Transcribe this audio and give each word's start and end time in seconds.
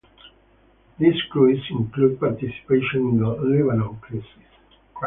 This 0.97 1.13
cruise 1.29 1.63
included 1.69 2.19
participation 2.19 3.01
in 3.01 3.17
the 3.19 3.27
Lebanon 3.35 3.99
crisis. 3.99 4.25